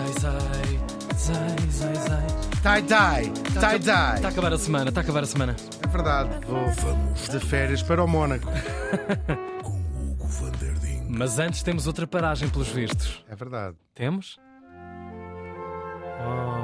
Zai, 0.00 0.12
zai, 0.18 0.80
zai, 1.14 1.70
zai, 1.70 1.94
zai. 1.94 2.26
Tie-dye, 2.62 3.32
tie-dye. 3.60 4.14
Está 4.16 4.28
a 4.28 4.30
acabar 4.30 4.52
a 4.52 4.58
semana, 4.58 4.88
está 4.88 5.00
a 5.00 5.04
acabar 5.04 5.22
a 5.22 5.26
semana. 5.26 5.56
É 5.82 5.86
verdade, 5.86 6.30
vou 6.46 6.64
de 7.30 7.40
férias 7.46 7.82
para 7.82 8.02
o 8.02 8.08
Mónaco. 8.08 8.46
Mas 11.08 11.38
antes 11.38 11.62
temos 11.62 11.86
outra 11.86 12.06
paragem, 12.06 12.48
pelos 12.48 12.68
vistos. 12.68 13.22
É 13.28 13.34
verdade. 13.34 13.76
Temos? 13.94 14.38
Oh. 16.22 16.59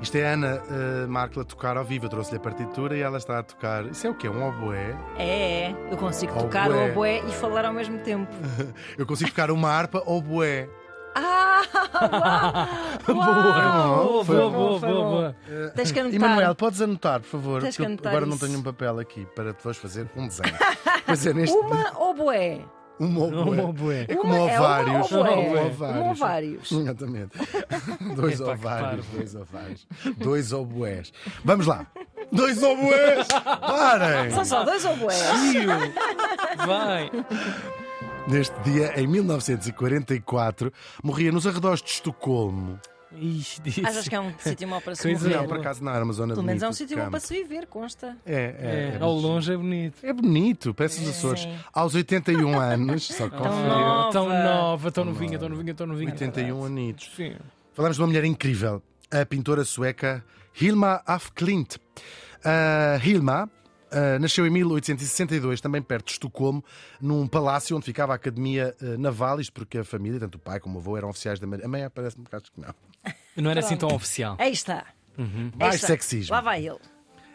Isto 0.00 0.16
é 0.16 0.28
a 0.28 0.32
Ana 0.34 0.62
uh, 0.62 1.08
Markle 1.08 1.42
a 1.42 1.44
tocar 1.44 1.76
ao 1.76 1.84
vivo. 1.84 2.06
Eu 2.06 2.10
trouxe-lhe 2.10 2.36
a 2.36 2.40
partitura 2.40 2.96
e 2.96 3.00
ela 3.00 3.18
está 3.18 3.40
a 3.40 3.42
tocar. 3.42 3.84
Isso 3.86 4.06
é 4.06 4.10
o 4.10 4.14
quê? 4.14 4.28
Um 4.28 4.46
oboé? 4.46 4.96
É, 5.16 5.70
é. 5.70 5.76
Eu 5.90 5.96
consigo 5.96 6.32
tocar 6.38 6.70
Oboé. 6.70 6.86
o 6.86 6.90
oboé 6.92 7.18
e 7.26 7.32
falar 7.32 7.64
ao 7.64 7.72
mesmo 7.72 7.98
tempo. 7.98 8.32
Eu 8.96 9.04
consigo 9.06 9.30
tocar 9.30 9.50
uma 9.50 9.68
harpa 9.70 10.02
oboé. 10.06 10.68
Ah! 11.14 11.62
Boa, 13.08 13.24
boa, 13.24 14.24
foi 14.24 14.36
boa, 14.36 14.50
bom, 14.50 14.56
boa, 14.56 14.80
foi 14.80 14.88
boa, 14.88 15.02
bom. 15.04 15.10
boa. 15.10 15.34
Tens 15.74 15.90
que 15.90 15.98
anotar. 15.98 16.14
Emanuel, 16.16 16.54
podes 16.54 16.80
anotar, 16.80 17.20
por 17.20 17.26
favor? 17.28 17.62
Tens 17.62 17.76
que 17.76 17.82
eu 17.82 17.86
anotar 17.86 18.12
agora 18.12 18.26
não 18.26 18.36
isso. 18.36 18.46
tenho 18.46 18.58
um 18.58 18.62
papel 18.62 18.98
aqui 19.00 19.26
para 19.34 19.52
depois 19.52 19.76
fazer 19.78 20.08
um 20.16 20.26
desenho. 20.28 20.54
Pois 21.06 21.26
é, 21.26 21.32
neste 21.32 21.56
Uma 21.56 21.98
oboé. 21.98 22.60
Um 23.00 23.22
oboé. 23.22 23.62
Um 23.62 23.68
oboé. 23.68 24.06
É 24.08 24.14
como 24.14 24.34
Uma- 24.34 24.50
é 24.50 24.58
uma 24.58 24.66
ovários. 24.66 25.12
Um 25.12 26.10
ovários. 26.10 26.72
Exatamente. 26.72 27.30
Dois 28.16 28.40
ovários, 28.40 29.06
dois 29.06 29.34
ovários. 29.34 29.86
Dois 30.18 30.52
oboés. 30.52 31.12
Vamos 31.44 31.66
lá. 31.66 31.86
Dois 32.32 32.62
oboés! 32.62 33.26
Parem! 33.44 34.30
São 34.32 34.44
só 34.44 34.64
dois 34.64 34.84
oboés. 34.84 35.18
Tio! 35.50 36.66
Vai! 36.66 37.10
Neste 38.26 38.54
dia, 38.60 38.92
em 39.00 39.06
1944, 39.06 40.70
morria 41.02 41.32
nos 41.32 41.46
arredores 41.46 41.80
de 41.82 41.90
Estocolmo. 41.90 42.78
Ixi, 43.12 43.60
disse. 43.62 43.86
Achas 43.86 44.06
que 44.06 44.14
é 44.14 44.20
um 44.20 44.32
sítio 44.38 44.68
mau 44.68 44.80
para 44.80 44.94
se 44.94 45.02
Coisa- 45.02 45.24
morrer? 45.28 45.36
Não, 45.40 45.46
por 45.48 45.58
acaso 45.58 45.82
não 45.82 45.92
era 45.94 46.04
uma 46.04 46.12
zona 46.12 46.34
Pelo 46.34 46.46
menos 46.46 46.62
é 46.62 46.68
um 46.68 46.72
sítio 46.72 46.96
bom 46.98 47.10
para 47.10 47.20
se 47.20 47.34
viver, 47.42 47.66
consta. 47.66 48.16
É, 48.26 48.34
é, 48.34 48.36
É, 48.94 48.96
é, 48.96 49.02
ao 49.02 49.12
longe 49.14 49.52
é 49.52 49.56
bonito. 49.56 49.94
é 50.04 50.12
bonito, 50.12 50.74
parece 50.74 51.02
os 51.02 51.08
Açores. 51.08 51.42
Sim. 51.42 51.54
Aos 51.72 51.94
81 51.94 52.56
anos, 52.60 53.06
só 53.06 53.28
Tão 53.28 53.38
confio. 53.38 53.66
nova. 53.66 54.12
Tão 54.12 54.28
nova, 54.28 54.92
tão 54.92 55.04
novinha, 55.06 55.38
tão 55.38 55.48
novinha, 55.48 55.74
tão 55.74 55.86
novinha. 55.86 56.10
81 56.10 56.64
anitos. 56.64 57.10
Sim. 57.16 57.34
Falamos 57.72 57.96
de 57.96 58.02
uma 58.02 58.08
mulher 58.08 58.24
incrível, 58.24 58.82
a 59.10 59.24
pintora 59.24 59.64
sueca 59.64 60.22
Hilma 60.60 61.02
af 61.06 61.30
Klint. 61.32 61.76
A 62.44 62.98
Hilma 63.04 63.48
ah, 63.90 64.18
nasceu 64.18 64.46
em 64.46 64.50
1862, 64.50 65.60
também 65.60 65.82
perto 65.82 66.06
de 66.06 66.12
Estocolmo, 66.12 66.64
num 67.00 67.26
palácio 67.26 67.76
onde 67.76 67.86
ficava 67.86 68.12
a 68.12 68.16
Academia 68.16 68.74
ah, 68.80 68.98
Naval, 68.98 69.40
isto 69.40 69.52
porque 69.52 69.78
a 69.78 69.84
família, 69.84 70.20
tanto 70.20 70.36
o 70.36 70.38
pai 70.38 70.60
como 70.60 70.78
o 70.78 70.80
avô, 70.80 70.96
eram 70.96 71.08
oficiais 71.08 71.38
da 71.38 71.46
Marinha. 71.46 71.66
A 71.66 71.68
mãe 71.68 71.90
parece-me 71.90 72.24
que 72.24 72.34
acho 72.34 72.52
que 72.52 72.60
não. 72.60 72.74
Não 73.36 73.50
era 73.50 73.60
assim 73.60 73.76
tão 73.76 73.88
oficial. 73.94 74.36
Aí 74.38 74.52
está. 74.52 74.84
Aí 75.16 75.52
Mais 75.56 75.76
está. 75.76 75.88
sexismo. 75.88 76.34
Lá 76.34 76.40
vai 76.40 76.66
ele. 76.66 76.78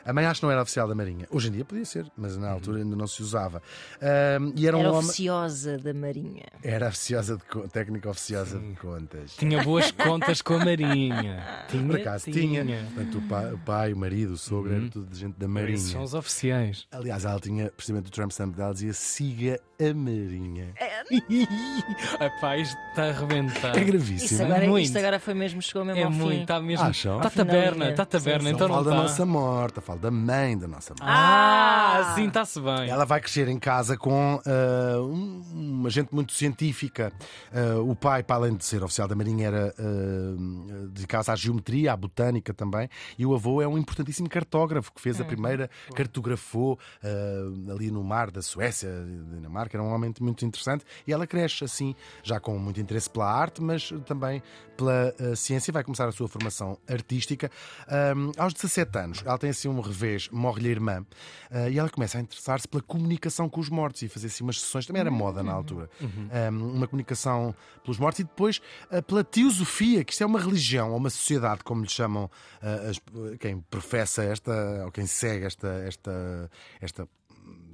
A 0.05 0.11
mãe 0.13 0.25
acho 0.25 0.39
que 0.41 0.45
não 0.45 0.51
era 0.51 0.61
oficial 0.61 0.87
da 0.87 0.95
Marinha. 0.95 1.27
Hoje 1.31 1.47
em 1.47 1.51
dia 1.51 1.63
podia 1.65 1.85
ser, 1.85 2.05
mas 2.17 2.35
na 2.37 2.49
altura 2.51 2.79
ainda 2.79 2.95
não 2.95 3.07
se 3.07 3.21
usava. 3.23 3.61
Ah, 4.01 4.37
e 4.55 4.67
era 4.67 4.75
um 4.77 4.81
Era 4.81 4.91
homem. 4.91 5.05
oficiosa 5.07 5.77
da 5.77 5.93
Marinha. 5.93 6.43
Era 6.61 6.87
oficiosa 6.89 7.37
de 7.37 7.67
técnica 7.69 8.09
oficiosa 8.09 8.59
de 8.59 8.73
contas. 8.75 9.35
Tinha 9.37 9.63
boas 9.63 9.91
contas 9.91 10.41
com 10.41 10.55
a 10.55 10.65
Marinha. 10.65 11.43
Tinha, 11.69 11.85
Por 11.87 11.95
acaso 11.95 12.31
tinha. 12.31 12.63
Portanto, 12.93 13.17
o 13.17 13.21
pai, 13.27 13.53
o, 13.53 13.57
pai, 13.59 13.93
o 13.93 13.97
marido, 13.97 14.33
o 14.33 14.37
sogro, 14.37 14.73
era 14.73 14.89
tudo 14.89 15.09
de 15.09 15.19
gente 15.19 15.33
da 15.37 15.45
Esses 15.45 15.53
Marinha. 15.53 15.77
são 15.79 16.03
os 16.03 16.13
oficiais. 16.13 16.85
Aliás, 16.91 17.25
ela 17.25 17.39
tinha, 17.39 17.69
precisamente 17.71 18.07
o 18.07 18.11
Trump 18.11 18.31
Stamp 18.31 18.55
dela 18.55 18.73
dizia 18.73 18.93
siga 18.93 19.59
a 19.79 19.93
Marinha. 19.93 20.73
Epá, 22.19 22.57
isto 22.57 22.77
está 22.89 23.03
a 23.05 23.09
arrebentar. 23.09 23.75
É 23.77 23.81
Isso 23.81 23.85
gravíssimo. 23.91 24.43
agora, 24.43 24.67
muito. 24.67 24.85
isto 24.85 24.97
agora 24.97 25.19
foi 25.19 25.33
mesmo, 25.33 25.61
chegou 25.61 25.85
mesmo 25.85 26.01
É 26.01 26.03
ao 26.03 26.11
muito, 26.11 26.35
fim. 26.35 26.41
está 26.41 26.59
mesmo. 26.61 26.85
Acham? 26.85 27.17
Está 27.17 27.29
taberna, 27.29 27.85
Sim, 27.85 27.91
está 27.91 28.05
taberna, 28.05 28.49
sim. 28.49 28.55
então 28.55 28.67
Não 28.67 28.75
falo 28.75 28.85
da 28.85 28.91
está. 28.91 29.03
nossa 29.03 29.25
morta, 29.25 29.81
falo 29.93 29.99
da 29.99 30.11
mãe 30.11 30.57
da 30.57 30.67
nossa 30.67 30.93
morta. 30.93 31.05
Ah, 31.07 32.13
sim, 32.15 32.27
está-se 32.27 32.59
bem. 32.59 32.89
Ela 32.89 33.05
vai 33.05 33.21
crescer 33.21 33.47
em 33.47 33.59
casa 33.59 33.97
com 33.97 34.41
ah, 34.45 34.99
um- 35.01 35.43
uma 35.53 35.89
gente 35.89 36.13
muito 36.13 36.33
científica. 36.33 37.11
Ah, 37.53 37.79
o 37.79 37.95
pai, 37.95 38.23
para 38.23 38.35
além 38.37 38.55
de 38.55 38.65
ser 38.65 38.83
oficial 38.83 39.07
da 39.07 39.15
Marinha, 39.15 39.47
era 39.47 39.73
uh, 39.79 40.87
dedicado 40.87 41.31
à 41.31 41.35
geometria, 41.35 41.93
à 41.93 41.97
botânica 41.97 42.53
também. 42.53 42.89
E 43.17 43.25
o 43.25 43.33
avô 43.33 43.61
é 43.61 43.67
um 43.67 43.77
importantíssimo 43.77 44.29
cartógrafo 44.29 44.91
que 44.93 45.01
fez 45.01 45.19
a 45.21 45.25
primeira, 45.25 45.69
cartografou 45.95 46.79
ah, 47.03 47.71
ali 47.73 47.91
no 47.91 48.03
mar 48.03 48.31
da 48.31 48.41
Suécia, 48.41 48.89
da 48.89 49.35
Dinamarca. 49.35 49.77
Era 49.77 49.83
um 49.83 49.93
homem 49.93 50.13
muito 50.19 50.45
interessante. 50.45 50.83
E 51.05 51.13
ela 51.13 51.27
cresce 51.27 51.63
assim, 51.63 51.95
já 52.23 52.39
com 52.39 52.57
muito 52.57 52.79
interesse 52.79 53.09
pela 53.09 53.31
arte, 53.31 53.61
mas 53.61 53.91
também 54.05 54.41
pela 54.75 55.13
ah, 55.19 55.35
ciência. 55.35 55.71
Vai 55.71 55.83
começar 55.83 56.07
a 56.07 56.11
sua 56.11 56.27
formação 56.27 56.77
artística. 56.89 57.49
Ah, 57.87 58.13
aos 58.37 58.53
17 58.53 58.97
anos, 58.97 59.23
ela 59.25 59.37
tem 59.37 59.49
assim 59.49 59.67
um 59.67 59.79
revés, 59.83 60.29
morre-lhe 60.31 60.67
a 60.69 60.71
irmã, 60.71 61.05
ah, 61.51 61.69
e 61.69 61.77
ela 61.77 61.89
começa 61.89 62.17
a 62.17 62.21
interessar-se 62.21 62.67
pela 62.67 62.81
comunicação 62.81 63.47
com 63.49 63.59
os 63.59 63.69
mortos 63.69 64.01
e 64.01 64.07
fazer 64.09 64.27
assim 64.27 64.43
umas 64.43 64.59
sessões, 64.59 64.85
também 64.85 64.99
era 65.01 65.11
moda 65.11 65.43
na 65.43 65.51
altura, 65.53 65.89
Ah, 66.31 66.49
uma 66.49 66.87
comunicação 66.87 67.53
pelos 67.83 67.97
mortos 67.99 68.19
e 68.19 68.23
depois 68.23 68.61
ah, 68.91 69.01
pela 69.01 69.23
teosofia, 69.23 70.03
que 70.03 70.11
isto 70.13 70.23
é 70.23 70.25
uma 70.25 70.39
religião 70.39 70.91
ou 70.91 70.97
uma 70.97 71.09
sociedade, 71.09 71.63
como 71.63 71.83
lhe 71.83 71.89
chamam 71.89 72.29
ah, 72.61 72.89
as- 72.89 73.01
quem 73.39 73.59
professa 73.69 74.23
esta, 74.23 74.51
ou 74.85 74.91
quem 74.91 75.05
segue 75.05 75.45
esta, 75.45 75.67
esta, 75.87 76.51
esta 76.81 77.07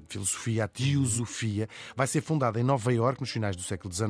filosofia, 0.10 0.64
a 0.66 0.68
teosofia, 0.68 1.68
vai 1.96 2.08
ser 2.08 2.22
fundada 2.22 2.60
em 2.60 2.64
Nova 2.64 2.92
Iorque 2.94 3.22
nos 3.22 3.30
finais 3.30 3.56
do 3.56 3.62
século 3.62 3.94
XIX 3.94 4.10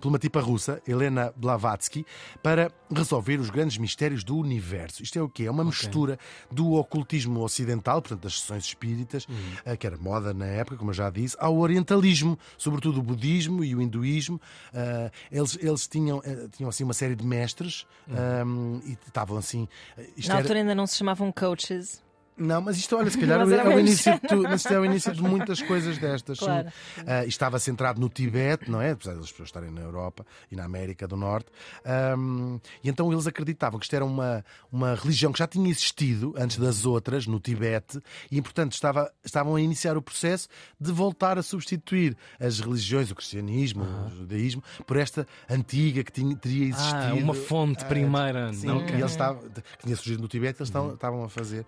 por 0.00 0.08
uma 0.08 0.18
tipa 0.18 0.40
russa, 0.40 0.80
Helena 0.86 1.32
Blavatsky, 1.36 2.04
para 2.42 2.70
resolver 2.92 3.38
os 3.38 3.50
grandes 3.50 3.78
mistérios 3.78 4.24
do 4.24 4.36
universo. 4.36 5.02
Isto 5.02 5.18
é 5.18 5.22
o 5.22 5.28
quê? 5.28 5.44
É 5.44 5.50
uma 5.50 5.64
mistura 5.64 6.18
do 6.50 6.72
ocultismo 6.72 7.40
ocidental, 7.40 8.00
portanto 8.00 8.22
das 8.22 8.40
sessões 8.40 8.64
espíritas, 8.64 9.26
eh, 9.64 9.76
que 9.76 9.86
era 9.86 9.96
moda 9.96 10.32
na 10.32 10.46
época, 10.46 10.76
como 10.76 10.90
eu 10.90 10.94
já 10.94 11.10
disse, 11.10 11.36
ao 11.38 11.56
orientalismo, 11.58 12.38
sobretudo 12.56 13.00
o 13.00 13.02
budismo 13.02 13.62
e 13.64 13.74
o 13.74 13.82
hinduísmo. 13.82 14.40
Eh, 14.72 15.10
Eles, 15.30 15.58
eles 15.60 15.86
tinham, 15.86 16.22
eh, 16.24 16.48
tinham 16.56 16.68
assim 16.68 16.84
uma 16.84 16.94
série 16.94 17.14
de 17.14 17.24
mestres 17.24 17.86
ehm, 18.08 18.80
e 18.86 18.92
estavam 19.06 19.36
assim. 19.36 19.68
Isto 20.16 20.28
Na 20.28 20.34
era- 20.36 20.42
altura 20.44 20.58
ainda 20.60 20.74
não 20.74 20.86
se 20.86 20.96
chamavam 20.96 21.30
coaches. 21.32 22.02
Não, 22.36 22.60
mas 22.60 22.76
isto, 22.76 22.96
olha, 22.96 23.10
se 23.10 23.18
calhar 23.18 23.40
é, 23.40 23.54
era 23.54 23.68
o 23.74 23.80
início 23.80 24.12
de 24.14 24.20
tudo, 24.20 24.42
mas 24.48 24.64
é 24.66 24.78
o 24.78 24.84
início 24.84 25.12
de 25.12 25.22
muitas 25.22 25.60
coisas 25.62 25.98
destas. 25.98 26.38
Claro. 26.38 26.68
Ah, 27.06 27.24
e 27.24 27.28
estava 27.28 27.58
centrado 27.58 28.00
no 28.00 28.08
Tibete, 28.08 28.70
não 28.70 28.80
é? 28.80 28.90
Apesar 28.90 29.14
das 29.14 29.30
pessoas 29.30 29.48
estarem 29.48 29.70
na 29.70 29.80
Europa 29.80 30.26
e 30.50 30.56
na 30.56 30.64
América 30.64 31.06
do 31.08 31.16
Norte. 31.16 31.50
Ahm, 31.84 32.58
e 32.82 32.88
então 32.88 33.12
eles 33.12 33.26
acreditavam 33.26 33.78
que 33.78 33.84
isto 33.86 33.94
era 33.96 34.04
uma, 34.04 34.44
uma 34.70 34.94
religião 34.94 35.32
que 35.32 35.38
já 35.38 35.46
tinha 35.46 35.70
existido 35.70 36.34
antes 36.36 36.58
das 36.58 36.84
outras, 36.84 37.26
no 37.26 37.40
Tibete, 37.40 38.00
e 38.30 38.40
portanto 38.42 38.72
estava, 38.72 39.10
estavam 39.24 39.54
a 39.56 39.60
iniciar 39.60 39.96
o 39.96 40.02
processo 40.02 40.48
de 40.80 40.92
voltar 40.92 41.38
a 41.38 41.42
substituir 41.42 42.16
as 42.38 42.60
religiões, 42.60 43.10
o 43.10 43.14
cristianismo, 43.14 43.84
o 43.84 44.10
judaísmo, 44.10 44.62
por 44.86 44.96
esta 44.96 45.26
antiga 45.48 46.02
que 46.04 46.12
tinha, 46.12 46.36
teria 46.36 46.66
existido. 46.68 46.96
Ah, 46.96 47.14
uma 47.14 47.34
fonte 47.34 47.82
Ah, 47.84 47.88
primeira. 47.88 48.52
Sim, 48.52 48.66
não, 48.66 48.80
e 48.80 48.92
eles 48.92 49.10
estavam, 49.12 49.42
que 49.42 49.84
tinha 49.84 49.96
surgido 49.96 50.22
no 50.22 50.28
Tibete, 50.28 50.58
eles 50.60 50.68
estavam, 50.68 50.94
estavam 50.94 51.24
a 51.24 51.28
fazer. 51.28 51.64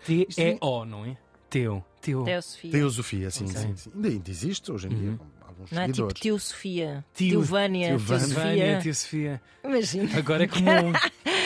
É- 0.58 0.60
T-E-O, 0.60 0.84
não 0.84 1.04
é? 1.06 1.16
Teu. 1.50 1.84
Teu. 2.00 2.24
Teosofia. 2.24 2.70
Teosofia, 2.70 3.30
sim, 3.30 3.46
sim, 3.48 3.74
sim. 3.76 3.90
Ainda, 3.94 4.08
ainda 4.08 4.30
existe 4.30 4.70
hoje 4.70 4.86
em 4.86 4.90
dia, 4.90 5.18
com 5.40 5.48
alguns 5.48 5.70
Não 5.72 5.82
é 5.82 5.90
tipo. 5.90 6.12
Tio 6.14 6.38
Sofia. 6.38 7.04
Tio- 7.14 7.28
Tio 7.30 7.42
Vânia. 7.42 7.88
Tio 7.88 7.96
Tio 7.98 8.06
Vânia, 8.06 8.26
Sofia. 8.28 8.78
Tia 8.82 8.94
Sofia. 8.94 9.42
Imagina. 9.64 10.18
Agora 10.18 10.44
é 10.44 10.46
comum. 10.46 10.92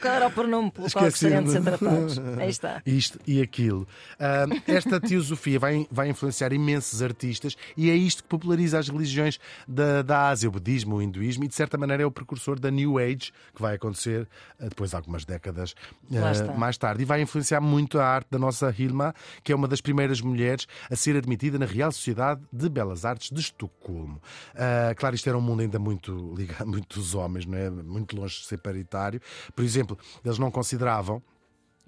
Qual 0.00 0.14
era 0.14 0.26
o 0.26 0.30
pronome 0.30 0.70
pelo 0.70 0.90
qual 0.90 1.04
gostariam 1.04 1.44
de 1.44 1.52
ser 1.52 1.62
tratados? 1.62 2.18
Aí 2.38 2.50
está. 2.50 2.82
Isto 2.86 3.18
e 3.26 3.40
aquilo. 3.42 3.86
Ah, 4.18 4.46
esta 4.66 5.00
teosofia 5.00 5.58
vai, 5.58 5.86
vai 5.90 6.08
influenciar 6.08 6.52
imensos 6.52 7.02
artistas 7.02 7.56
e 7.76 7.90
é 7.90 7.94
isto 7.94 8.22
que 8.22 8.28
populariza 8.28 8.78
as 8.78 8.88
religiões 8.88 9.38
da, 9.66 10.02
da 10.02 10.28
Ásia, 10.28 10.48
o 10.48 10.52
budismo, 10.52 10.96
o 10.96 11.02
hinduísmo, 11.02 11.44
e 11.44 11.48
de 11.48 11.54
certa 11.54 11.76
maneira 11.76 12.02
é 12.02 12.06
o 12.06 12.10
precursor 12.10 12.58
da 12.58 12.70
New 12.70 12.98
Age, 12.98 13.32
que 13.54 13.60
vai 13.60 13.74
acontecer 13.74 14.28
ah, 14.58 14.68
depois 14.68 14.90
de 14.90 14.96
algumas 14.96 15.24
décadas 15.24 15.74
está. 16.10 16.52
mais 16.54 16.76
tarde. 16.78 17.02
E 17.02 17.04
vai 17.04 17.20
influenciar 17.20 17.60
muito 17.60 17.98
a 17.98 18.04
arte 18.04 18.28
da 18.30 18.38
nossa 18.38 18.74
Hilma, 18.76 19.14
que 19.44 19.52
é 19.52 19.54
uma 19.56 19.68
das 19.68 19.80
primeiras 19.80 20.20
mulheres 20.20 20.66
a 20.90 20.96
ser 20.96 21.16
admitida 21.16 21.58
na 21.58 21.66
Real 21.66 21.92
Sociedade 21.92 22.40
de 22.52 22.68
Belas 22.68 23.04
Artes 23.04 23.30
de 23.30 23.40
Estocolmo. 23.40 24.20
Ah, 24.54 24.94
claro, 24.96 25.14
isto 25.14 25.28
era 25.28 25.36
um 25.36 25.40
mundo 25.40 25.60
ainda 25.60 25.78
muito 25.78 26.34
ligado, 26.36 26.66
muito 26.68 26.98
dos 26.98 27.14
homens, 27.14 27.46
não 27.46 27.58
é? 27.58 27.70
muito 27.70 28.16
longe 28.16 28.40
de 28.40 28.46
ser 28.46 28.58
paritário. 28.58 29.20
Por 29.54 29.64
exemplo, 29.64 29.89
eles 30.24 30.38
não 30.38 30.50
consideravam 30.50 31.22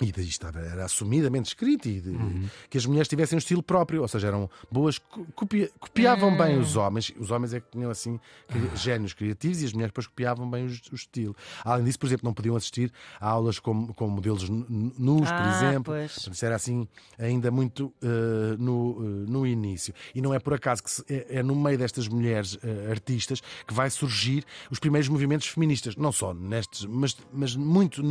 e 0.04 0.12
daí 0.12 0.28
estava, 0.28 0.60
era 0.60 0.84
assumidamente 0.84 1.48
escrito 1.48 1.88
e 1.88 2.00
de- 2.00 2.10
Uhum. 2.10 2.48
que 2.70 2.78
as 2.78 2.86
mulheres 2.86 3.08
tivessem 3.08 3.36
um 3.36 3.38
estilo 3.38 3.62
próprio, 3.62 4.02
ou 4.02 4.08
seja, 4.08 4.28
eram 4.28 4.48
boas, 4.70 4.98
co- 4.98 5.24
copia- 5.34 5.70
copiavam 5.78 6.36
bem 6.36 6.58
os 6.58 6.76
homens, 6.76 7.12
os 7.18 7.30
homens 7.30 7.52
é 7.54 7.60
que 7.60 7.70
tinham 7.70 7.90
assim 7.90 8.18
génios 8.74 9.12
criativos 9.12 9.62
e 9.62 9.66
as 9.66 9.72
mulheres 9.72 9.90
depois 9.90 10.06
copiavam 10.06 10.48
bem 10.50 10.66
os- 10.66 10.80
o, 10.90 10.94
estilo. 10.94 11.34
Além 11.64 11.84
disso, 11.84 11.98
por 11.98 12.06
exemplo, 12.06 12.24
não 12.26 12.34
podiam 12.34 12.56
assistir 12.56 12.92
a 13.20 13.28
aulas 13.28 13.58
com, 13.58 13.88
com 13.88 14.08
modelos 14.08 14.48
nu- 14.48 14.92
nus, 14.98 15.30
por 15.30 15.40
Ah, 15.42 15.48
exemplo. 15.50 15.92
pois. 15.94 16.16
Isso 16.30 16.44
era 16.44 16.54
assim 16.56 16.86
ainda 17.18 17.50
muito 17.50 17.92
eh, 18.02 18.56
no, 18.58 18.96
eh, 19.26 19.30
no 19.30 19.46
início. 19.46 19.94
E 20.14 20.20
não 20.20 20.32
é 20.34 20.38
por 20.38 20.54
acaso 20.54 20.82
que 20.82 20.90
se- 20.90 21.04
é, 21.08 21.38
é 21.38 21.42
no 21.42 21.54
meio 21.54 21.78
destas 21.78 22.08
mulheres 22.08 22.58
eh, 22.62 22.90
artistas 22.90 23.40
que 23.66 23.72
vai 23.74 23.90
surgir 23.90 24.44
os 24.70 24.78
primeiros 24.78 25.08
movimentos 25.08 25.46
feministas. 25.48 25.96
Não 25.96 26.12
só 26.12 26.32
nestes, 26.34 26.84
mas, 26.84 27.16
mas 27.32 27.54
muito. 27.56 28.02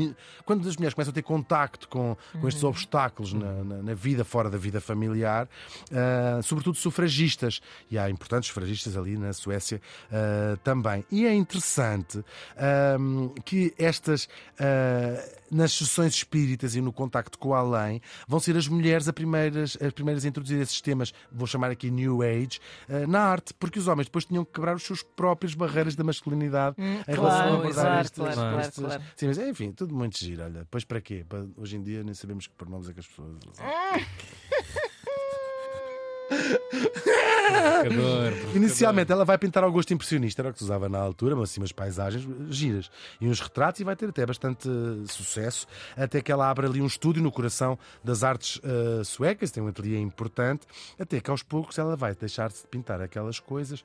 Quando 0.45 0.67
as 0.67 0.75
mulheres 0.77 0.93
começam 0.93 1.11
a 1.11 1.13
ter 1.13 1.21
contacto 1.21 1.80
com, 1.87 2.15
com 2.39 2.47
estes 2.47 2.63
obstáculos 2.63 3.33
na, 3.33 3.63
na- 3.63 3.81
na 3.83 3.93
vida 3.93 4.23
fora 4.23 4.49
da 4.49 4.57
vida 4.57 4.79
familiar, 4.81 5.47
ah, 5.91 6.39
sobretudo 6.43 6.77
sufragistas. 6.77 7.61
E 7.89 7.97
há 7.97 8.09
importantes 8.09 8.47
sufragistas 8.47 8.95
ali 8.97 9.17
na 9.17 9.33
Suécia 9.33 9.81
ah, 10.11 10.57
também. 10.63 11.05
E 11.11 11.25
é 11.25 11.33
interessante 11.33 12.23
ahm, 12.57 13.29
que 13.45 13.73
estas. 13.77 14.27
ah, 14.59 15.41
nas 15.51 15.73
sessões 15.73 16.13
espíritas 16.13 16.77
e 16.77 16.81
no 16.81 16.93
contacto 16.93 17.37
com 17.37 17.49
o 17.49 17.53
além, 17.53 18.01
vão 18.25 18.39
ser 18.39 18.55
as 18.55 18.69
mulheres 18.69 19.05
as 19.05 19.13
primeiras, 19.13 19.77
as 19.81 19.91
primeiras 19.91 20.23
a 20.23 20.27
introduzir 20.29 20.57
esses 20.61 20.79
temas, 20.79 21.13
vou 21.29 21.45
chamar 21.45 21.69
aqui 21.71 21.91
New 21.91 22.21
Age, 22.21 22.57
na 23.09 23.19
arte, 23.19 23.53
porque 23.55 23.77
os 23.77 23.85
homens 23.89 24.05
depois 24.05 24.23
tinham 24.23 24.45
que 24.45 24.51
quebrar 24.53 24.77
os 24.77 24.83
seus 24.83 25.03
próprios 25.03 25.53
barreiras 25.53 25.93
da 25.93 26.05
masculinidade 26.05 26.77
em 26.79 27.03
relação 27.05 27.17
a 27.17 27.41
claro, 27.41 27.53
abordar 27.55 27.73
claro, 27.85 28.01
estes, 28.01 28.17
claro, 28.17 28.33
claro, 28.35 28.59
estes- 28.61 28.85
claro. 28.85 29.03
Sim, 29.17 29.27
mas 29.27 29.37
enfim, 29.39 29.71
tudo 29.73 29.93
muito 29.93 30.17
giro. 30.17 30.41
Olha, 30.41 30.59
depois 30.59 30.85
para 30.85 31.01
quê? 31.01 31.25
Para- 31.27 31.45
hoje 31.61 31.77
em 31.77 31.83
dia 31.83 32.03
nem 32.03 32.13
sabemos 32.13 32.47
que 32.47 32.53
pronomes 32.53 32.89
é 32.89 32.93
que 32.93 32.99
as 32.99 33.07
pessoas 33.07 33.37
usam. 33.51 33.65
Provocador, 36.71 38.31
provocador. 38.31 38.55
Inicialmente 38.55 39.11
ela 39.11 39.25
vai 39.25 39.37
pintar 39.37 39.63
ao 39.63 39.71
gosto 39.71 39.93
impressionista, 39.93 40.41
era 40.41 40.49
o 40.49 40.53
que 40.53 40.59
se 40.59 40.63
usava 40.63 40.87
na 40.87 40.99
altura, 40.99 41.35
mas 41.35 41.51
assim 41.51 41.59
umas 41.61 41.71
paisagens 41.71 42.27
giras 42.49 42.89
e 43.19 43.27
uns 43.27 43.39
retratos 43.39 43.81
e 43.81 43.83
vai 43.83 43.95
ter 43.95 44.09
até 44.09 44.25
bastante 44.25 44.69
eh, 44.69 45.05
sucesso, 45.07 45.67
até 45.95 46.21
que 46.21 46.31
ela 46.31 46.49
abre 46.49 46.65
ali 46.65 46.81
um 46.81 46.87
estúdio 46.87 47.21
no 47.21 47.31
coração 47.31 47.77
das 48.03 48.23
artes 48.23 48.59
eh, 48.63 49.03
suecas, 49.03 49.51
tem 49.51 49.61
um 49.61 49.67
ateliê 49.67 49.99
importante, 49.99 50.65
até 50.97 51.19
que 51.19 51.29
aos 51.29 51.43
poucos 51.43 51.77
ela 51.77 51.95
vai 51.95 52.15
deixar-se 52.15 52.63
de 52.63 52.67
pintar 52.69 53.01
aquelas 53.01 53.39
coisas. 53.39 53.83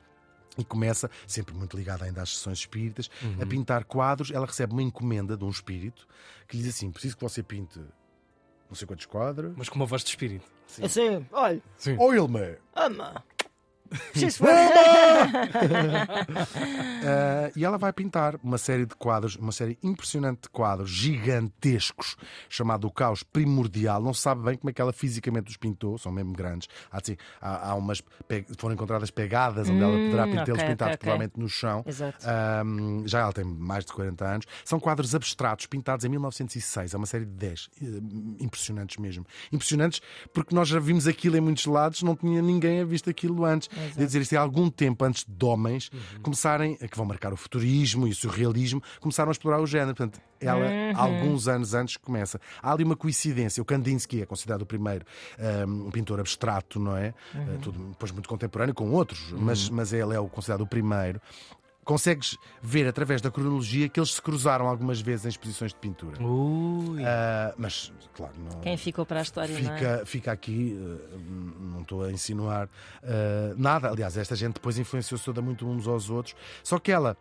E 0.59 0.65
começa, 0.65 1.11
sempre 1.27 1.55
muito 1.55 1.77
ligada 1.77 2.05
ainda 2.05 2.23
às 2.23 2.31
sessões 2.37 2.59
espíritas, 2.59 3.11
a 3.41 3.47
pintar 3.47 3.85
quadros. 3.85 4.31
Ela 4.31 4.47
recebe 4.47 4.73
uma 4.73 4.83
encomenda 4.83 5.37
de 5.37 5.45
um 5.45 5.51
espírito 5.51 6.07
que 6.49 6.57
lhe 6.57 6.63
diz 6.63 6.75
assim: 6.75 6.91
preciso 6.91 7.17
que 7.17 7.23
você 7.23 7.43
pinte 7.43 7.81
não 8.69 8.75
sei 8.75 8.87
quantos 8.87 9.07
quadros. 9.07 9.53
Mas 9.57 9.69
com 9.69 9.77
uma 9.77 9.87
voz 9.87 10.03
de 10.03 10.11
espírito. 10.11 10.47
Assim, 10.83 11.25
olha, 11.31 11.63
Oil-me! 11.99 12.57
ama. 12.75 13.25
Uh, 13.93 13.97
e 17.57 17.65
ela 17.65 17.79
vai 17.79 17.93
pintar 17.93 18.37
uma 18.43 18.59
série 18.59 18.87
de 18.87 18.95
quadros, 18.95 19.37
uma 19.37 19.53
série 19.53 19.79
impressionante 19.83 20.43
de 20.43 20.49
quadros 20.51 20.91
gigantescos, 20.91 22.17
chamado 22.49 22.87
O 22.87 22.91
Caos 22.91 23.23
Primordial. 23.23 24.03
Não 24.03 24.15
se 24.15 24.21
sabe 24.23 24.43
bem 24.43 24.57
como 24.57 24.71
é 24.71 24.73
que 24.73 24.81
ela 24.81 24.93
fisicamente 24.93 25.51
os 25.51 25.57
pintou, 25.57 25.99
são 25.99 26.13
mesmo 26.13 26.33
grandes. 26.33 26.69
Há, 26.91 26.99
assim, 26.99 27.17
há, 27.41 27.71
há 27.71 27.75
umas. 27.75 28.03
Foram 28.59 28.75
encontradas 28.75 29.11
pegadas 29.11 29.69
onde 29.69 29.83
ela 29.83 29.97
poderá 29.97 30.27
Hum, 30.27 30.31
pintá-los 30.31 30.59
ok, 30.61 30.69
pintados, 30.71 30.95
ok, 30.95 30.95
ok. 30.95 30.99
provavelmente 30.99 31.39
no 31.39 31.49
chão. 31.49 31.85
Um, 32.65 33.07
já 33.07 33.21
ela 33.21 33.33
tem 33.33 33.45
mais 33.45 33.85
de 33.85 33.93
40 33.93 34.25
anos. 34.25 34.47
São 34.65 34.81
quadros 34.81 35.15
abstratos 35.15 35.67
pintados 35.67 36.05
em 36.05 36.09
1906. 36.09 36.95
É 36.95 36.97
uma 36.97 37.07
série 37.07 37.25
de 37.25 37.33
10. 37.33 37.69
eh, 37.83 37.87
Impressionantes 38.41 38.97
mesmo. 38.97 39.27
Impressionantes 39.53 40.01
porque 40.33 40.55
nós 40.55 40.69
já 40.69 40.79
vimos 40.79 41.07
aquilo 41.07 41.37
em 41.37 41.41
muitos 41.41 41.67
lados, 41.67 42.03
não 42.03 42.15
tinha 42.17 42.41
ninguém 42.43 42.81
a 42.81 42.85
visto 42.85 43.09
aquilo 43.11 43.45
antes. 43.45 43.69
Quer 43.95 44.07
dizer, 44.07 44.23
isto 44.23 44.35
é 44.35 44.39
algum 44.39 44.71
tempo 44.71 45.05
antes 45.05 45.25
de 45.27 45.45
homens 45.45 45.91
começarem, 46.23 46.79
a 46.81 46.89
que 46.89 46.97
vão 46.97 47.07
marcar 47.07 47.33
o 47.33 47.37
futurismo 47.37 48.07
e 48.07 48.11
o 48.11 48.15
surrealismo, 48.15 48.83
começaram 49.01 49.31
a 49.31 49.33
explorar 49.33 49.61
o 49.61 49.67
género. 49.67 49.95
Portanto, 49.95 50.21
ela, 50.41 50.67
alguns 50.95 51.49
anos 51.49 51.75
antes, 51.75 51.97
começa. 51.97 52.41
Há 52.63 52.73
ali 52.73 52.85
uma 52.85 52.97
coincidência. 52.97 53.63
O 53.63 53.65
Kandinsky 53.65 54.23
é 54.23 54.27
considerado 54.27 54.63
o 54.63 54.67
primeiro 54.67 55.05
um, 55.67 55.91
pintor 55.91 56.21
abstrato, 56.21 56.79
não 56.79 56.97
é? 56.97 57.15
Uh, 57.35 57.59
tudo 57.61 57.79
depois 57.91 58.11
muito 58.13 58.29
contemporâneo 58.29 58.75
com 58.75 58.91
outros, 58.91 59.33
mas, 59.33 59.69
mas 59.71 59.93
ele 59.93 60.15
é 60.15 60.21
o 60.21 60.29
considerado 60.29 60.63
o 60.63 60.67
primeiro 60.67 61.21
consegues 61.87 62.37
ver 62.61 62.87
através 62.87 63.23
da 63.23 63.31
cronologia 63.31 63.89
que 63.89 63.99
eles 63.99 64.13
se 64.13 64.21
cruzaram 64.21 64.67
algumas 64.67 65.01
vezes 65.01 65.25
em 65.25 65.29
exposições 65.29 65.73
de 65.73 65.79
pintura. 65.79 66.21
Ui. 66.23 67.03
Ah, 67.03 67.55
mas, 67.57 67.93
claro, 68.13 68.35
não. 68.39 68.61
Quem 68.61 68.77
ficou 68.77 69.07
para 69.07 69.21
a 69.21 69.23
história, 69.23 69.59
não 69.59 69.73
é? 69.73 69.79
Fica, 69.79 70.03
fica 70.05 70.33
aqui, 70.33 70.77
eh, 70.79 71.17
não 71.61 71.83
estou 71.83 72.03
a 72.03 72.11
insinuar 72.13 72.69
eh, 73.03 73.55
nada. 73.57 73.89
Aliás, 73.89 74.17
esta 74.17 74.35
gente 74.35 74.55
depois 74.55 74.77
influenciou-se 74.79 75.25
toda 75.25 75.41
muito 75.41 75.67
uns 75.67 75.87
aos 75.87 76.11
outros. 76.11 76.35
Só 76.63 76.79
que 76.79 76.91
ela. 76.91 77.17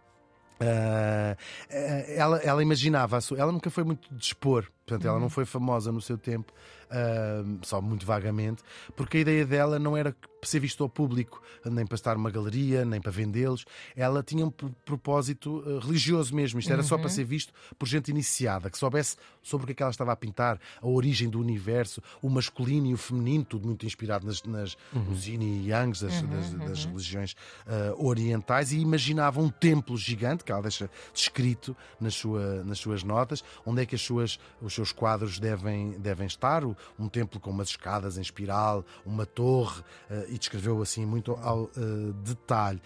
ela, 2.17 2.37
ela 2.37 2.63
imaginava, 2.63 3.19
ela 3.37 3.51
nunca 3.51 3.69
foi 3.69 3.83
muito 3.83 4.07
de 4.13 4.25
expor, 4.25 4.65
portanto, 4.85 5.07
ela 5.07 5.19
não 5.19 5.29
foi 5.29 5.45
famosa 5.45 5.91
no 5.91 6.01
seu 6.01 6.17
tempo, 6.17 6.53
eh, 6.91 7.43
só 7.63 7.81
muito 7.81 8.05
vagamente, 8.05 8.61
porque 8.95 9.17
a 9.17 9.19
ideia 9.21 9.45
dela 9.45 9.79
não 9.79 9.97
era 9.97 10.15
ser 10.43 10.59
visto 10.59 10.83
ao 10.83 10.89
público, 10.89 11.41
nem 11.65 11.87
para 11.87 11.95
estar 11.95 12.13
numa 12.15 12.29
galeria, 12.29 12.85
nem 12.85 13.01
para 13.01 13.11
vendê-los. 13.11 13.65
Ela 13.95 14.21
tinha 14.21 14.45
um 14.45 14.51
propósito 14.51 15.63
eh, 15.65 15.83
religioso 15.83 16.35
mesmo, 16.35 16.59
isto 16.59 16.71
era 16.71 16.83
só 16.83 16.97
para 16.99 17.09
ser 17.09 17.23
visto 17.23 17.51
por 17.79 17.87
gente 17.87 18.09
iniciada, 18.11 18.69
que 18.69 18.77
soubesse 18.77 19.17
sobre 19.41 19.63
o 19.63 19.67
que 19.67 19.71
é 19.71 19.75
que 19.75 19.81
ela 19.81 19.89
estava 19.91 20.11
a 20.11 20.15
pintar, 20.15 20.59
a 20.79 20.87
origem 20.87 21.29
do 21.29 21.39
universo, 21.39 21.99
o 22.21 22.29
masculino 22.29 22.85
e 22.85 22.93
o 22.93 22.97
feminino, 22.97 23.43
tudo 23.43 23.65
muito 23.65 23.87
inspirado 23.87 24.25
nas, 24.27 24.43
nas 24.43 24.77
nos 24.93 25.25
yin 25.27 25.41
e 25.41 25.69
yangs 25.69 26.01
das, 26.01 26.21
das- 26.21 26.51
das 26.69 26.85
religiões 26.85 27.35
eh, 27.65 27.93
orientais, 27.97 28.71
e 28.71 28.77
imaginava 28.79 29.41
um 29.41 29.49
templo 29.49 29.97
gigante, 29.97 30.43
que 30.43 30.51
ela 30.51 30.61
deixa 30.61 30.87
descrito 31.11 31.75
nas, 31.99 32.13
sua- 32.13 32.63
nas 32.63 32.77
suas 32.77 33.03
notas, 33.03 33.43
onde 33.65 33.81
é 33.81 33.85
que 33.87 33.95
as 33.95 34.01
suas, 34.01 34.39
os 34.61 34.74
seus 34.75 34.91
quadros 34.91 35.39
devem, 35.39 35.91
devem 35.91 36.27
estar, 36.27 36.63
um 36.63 37.09
templo 37.09 37.39
com 37.39 37.49
umas 37.49 37.69
escadas 37.69 38.17
em 38.17 38.21
espiral, 38.21 38.85
uma 39.05 39.25
torre, 39.25 39.81
eh, 40.09 40.25
e 40.29 40.37
descreveu 40.37 40.81
assim 40.81 41.05
muito 41.05 41.31
ao 41.41 41.65
eh, 41.65 42.13
detalhe. 42.23 42.81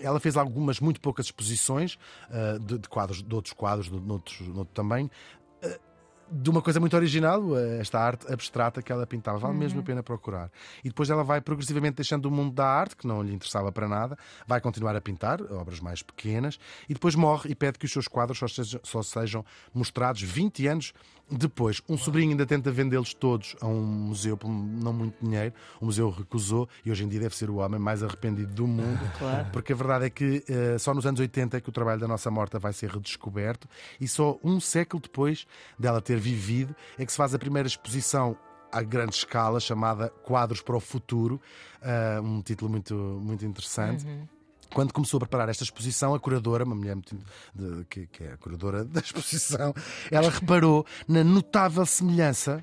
Ela 0.00 0.20
fez 0.20 0.36
algumas, 0.36 0.80
muito 0.80 1.00
poucas 1.00 1.26
exposições 1.26 1.98
eh, 2.30 2.58
de, 2.58 2.88
quadros, 2.88 3.22
de 3.22 3.34
outros 3.34 3.52
quadros, 3.52 3.90
de, 3.90 3.98
de 3.98 4.12
outros, 4.12 4.38
de 4.38 4.50
outro 4.50 4.74
tamanho, 4.74 5.10
de 6.30 6.50
uma 6.50 6.60
coisa 6.60 6.78
muito 6.78 6.94
original, 6.96 7.56
eh, 7.56 7.80
esta 7.80 7.98
arte 7.98 8.30
abstrata 8.32 8.82
que 8.82 8.92
ela 8.92 9.06
pintava. 9.06 9.38
Vale 9.38 9.56
mesmo 9.56 9.80
a 9.80 9.82
pena 9.82 10.02
procurar. 10.02 10.50
E 10.84 10.88
depois 10.88 11.10
ela 11.10 11.24
vai 11.24 11.40
progressivamente 11.40 11.96
deixando 11.96 12.26
o 12.26 12.30
mundo 12.30 12.54
da 12.54 12.66
arte, 12.66 12.96
que 12.96 13.06
não 13.06 13.22
lhe 13.22 13.32
interessava 13.34 13.72
para 13.72 13.88
nada, 13.88 14.18
vai 14.46 14.60
continuar 14.60 14.94
a 14.96 15.00
pintar 15.00 15.40
obras 15.52 15.80
mais 15.80 16.02
pequenas 16.02 16.58
e 16.88 16.94
depois 16.94 17.14
morre 17.14 17.50
e 17.50 17.54
pede 17.54 17.78
que 17.78 17.86
os 17.86 17.92
seus 17.92 18.06
quadros 18.06 18.38
só 18.38 18.48
sejam, 18.48 18.80
só 18.82 19.02
sejam 19.02 19.44
mostrados 19.72 20.22
20 20.22 20.66
anos 20.66 20.92
depois. 21.30 21.80
Um 21.88 21.96
sobrinho 21.96 22.30
ainda 22.30 22.46
tenta 22.46 22.70
vendê-los 22.70 23.14
todos 23.14 23.56
a 23.60 23.66
um 23.66 23.82
museu 23.82 24.36
por 24.36 24.48
não 24.48 24.92
muito 24.92 25.16
dinheiro. 25.22 25.54
O 25.80 25.86
museu 25.86 26.10
recusou 26.10 26.68
e 26.84 26.90
hoje 26.90 27.04
em 27.04 27.08
dia 27.08 27.20
deve 27.20 27.36
ser 27.36 27.50
o 27.50 27.56
homem 27.56 27.78
mais 27.78 28.02
arrependido 28.02 28.52
do 28.52 28.66
mundo. 28.66 28.98
Claro. 29.18 29.48
Porque 29.52 29.72
a 29.72 29.76
verdade 29.76 30.04
é 30.04 30.10
que 30.10 30.44
eh, 30.48 30.78
só 30.78 30.94
nos 30.94 31.04
anos 31.04 31.18
80 31.18 31.56
é 31.56 31.60
que 31.60 31.68
o 31.68 31.72
trabalho 31.72 32.00
da 32.00 32.06
nossa 32.06 32.30
morta 32.30 32.58
vai 32.58 32.72
ser 32.72 32.88
redescoberto 32.88 33.66
e 34.00 34.06
só 34.06 34.38
um 34.44 34.60
século 34.60 35.02
depois 35.02 35.44
dela 35.76 36.00
ter 36.00 36.18
vivido 36.18 36.74
é 36.96 37.04
que 37.04 37.10
se 37.10 37.18
faz 37.18 37.34
a 37.34 37.38
primeira 37.38 37.66
exposição 37.66 38.36
à 38.70 38.80
grande 38.82 39.14
escala 39.14 39.58
chamada 39.58 40.08
Quadros 40.22 40.60
para 40.60 40.76
o 40.76 40.80
Futuro, 40.80 41.40
eh, 41.82 42.20
um 42.22 42.40
título 42.42 42.70
muito, 42.70 42.94
muito 42.94 43.44
interessante. 43.44 44.06
Quando 44.74 44.92
começou 44.92 45.18
a 45.18 45.20
preparar 45.20 45.48
esta 45.48 45.64
exposição, 45.64 46.14
a 46.14 46.20
curadora, 46.20 46.64
uma 46.64 46.74
mulher 46.74 46.94
muito 46.94 47.16
de- 47.54 47.84
que, 47.86 48.06
que 48.06 48.24
é 48.24 48.32
a 48.32 48.36
curadora 48.36 48.84
da 48.84 49.00
exposição, 49.00 49.74
ela 50.10 50.30
reparou 50.30 50.84
na 51.06 51.24
notável 51.24 51.84
semelhança 51.86 52.62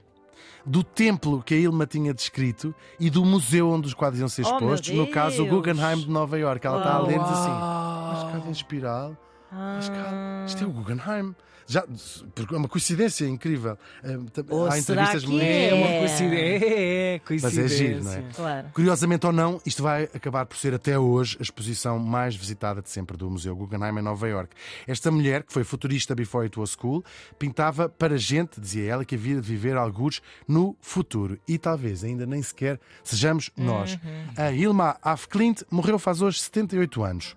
do 0.65 0.83
templo 0.83 1.43
que 1.43 1.53
a 1.53 1.57
Ilma 1.57 1.85
tinha 1.85 2.13
descrito 2.13 2.73
e 2.99 3.09
do 3.09 3.23
museu 3.25 3.69
onde 3.69 3.87
os 3.87 3.93
quadros 3.93 4.19
iam 4.19 4.29
ser 4.29 4.43
Oh, 4.45 4.49
expostos, 4.55 4.89
no 4.95 5.07
caso 5.09 5.43
o! 5.43 5.47
Guggenheim 5.47 5.97
de 5.99 6.09
Nova 6.09 6.37
York. 6.39 6.65
Ela 6.65 6.77
está 6.79 6.93
a 6.95 6.99
ler 7.01 7.19
diz 7.19 7.29
assim: 7.29 7.49
Uau. 7.49 8.11
a 8.11 8.23
escada 8.25 8.47
em 8.47 8.51
espiral, 8.51 9.17
escada, 9.79 10.09
Ah. 10.11 10.45
isto 10.47 10.63
é 10.63 10.67
o 10.67 10.71
Guggenheim. 10.71 11.35
Já, 11.67 11.83
porque 12.35 12.53
é 12.53 12.57
uma 12.57 12.67
coincidência 12.67 13.25
incrível. 13.25 13.75
Eh, 14.03 14.17
Ou 14.49 14.67
Há 14.67 14.71
será 14.73 15.03
entrevistas 15.03 15.23
que 15.23 15.29
muito. 15.31 15.43
É 15.43 15.73
uma 15.73 15.87
É. 15.87 15.99
coincidência. 15.99 16.65
É, 16.67 17.15
é 17.15 17.15
Mas 17.15 17.15
é 17.15 17.19
coincidência. 17.27 17.77
giro, 17.77 18.03
não 18.03 18.11
é? 18.13 18.23
Claro. 18.35 18.67
Curiosamente 18.73 19.25
ou 19.25 19.31
não, 19.31 19.61
isto 19.65 19.81
vai 19.81 20.03
acabar 20.13 20.45
por 20.45 20.57
ser 20.57 20.73
até 20.75 20.97
hoje 20.99 21.37
a 21.39 21.41
exposição 21.43 21.97
mais 21.97 22.35
visitada 22.35 22.81
de 22.83 22.89
sempre 22.89 23.17
do 23.17 23.29
Museu 23.31 23.55
Guggenheim 23.55 23.97
em 23.97 24.01
Nova 24.03 24.27
York. 24.27 24.55
Esta 24.85 25.09
mulher, 25.09 25.41
que 25.43 25.51
foi 25.51 25.63
futurista 25.63 26.13
before 26.13 26.45
it 26.45 26.59
was 26.59 26.75
cool, 26.75 27.03
pintava 27.39 27.89
para 27.89 28.15
gente, 28.17 28.61
dizia 28.61 28.91
ela, 28.91 29.03
que 29.05 29.15
havia 29.15 29.35
de 29.35 29.41
viver 29.41 29.75
alguns 29.75 30.21
no 30.47 30.75
futuro. 30.81 31.39
E 31.47 31.57
talvez 31.57 32.03
ainda 32.03 32.25
nem 32.27 32.43
sequer 32.43 32.79
sejamos 33.03 33.49
nós. 33.57 33.97
A 34.37 34.51
Hilma 34.51 34.97
af 35.01 35.27
Klint 35.27 35.63
morreu 35.71 35.97
faz 35.97 36.21
hoje 36.21 36.39
78 36.41 37.03
anos. 37.03 37.35